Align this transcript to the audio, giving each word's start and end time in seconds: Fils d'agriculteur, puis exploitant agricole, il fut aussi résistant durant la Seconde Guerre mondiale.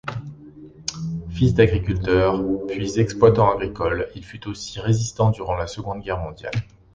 Fils 1.29 1.53
d'agriculteur, 1.53 2.43
puis 2.67 2.99
exploitant 2.99 3.51
agricole, 3.53 4.09
il 4.15 4.25
fut 4.25 4.47
aussi 4.47 4.79
résistant 4.79 5.29
durant 5.29 5.53
la 5.53 5.67
Seconde 5.67 6.01
Guerre 6.01 6.17
mondiale. 6.17 6.55